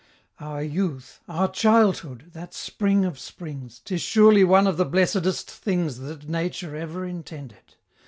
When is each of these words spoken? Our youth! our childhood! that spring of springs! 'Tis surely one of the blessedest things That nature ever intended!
Our 0.39 0.63
youth! 0.63 1.19
our 1.27 1.47
childhood! 1.47 2.31
that 2.33 2.55
spring 2.55 3.05
of 3.05 3.19
springs! 3.19 3.79
'Tis 3.85 4.01
surely 4.01 4.43
one 4.43 4.65
of 4.65 4.77
the 4.77 4.83
blessedest 4.85 5.47
things 5.51 5.99
That 5.99 6.27
nature 6.27 6.75
ever 6.75 7.05
intended! 7.05 7.75